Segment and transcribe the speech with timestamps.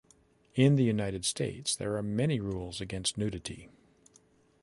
[0.55, 3.69] In the United States, there are many rules against nudity.